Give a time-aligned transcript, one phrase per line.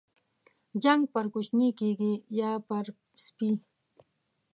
[0.83, 2.85] جنگ پر کوچني کېږي، يا پر
[3.25, 3.51] سپي.